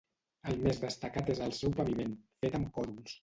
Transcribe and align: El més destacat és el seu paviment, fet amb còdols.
El 0.51 0.55
més 0.67 0.79
destacat 0.85 1.29
és 1.35 1.43
el 1.49 1.53
seu 1.59 1.75
paviment, 1.81 2.17
fet 2.45 2.61
amb 2.61 2.73
còdols. 2.79 3.17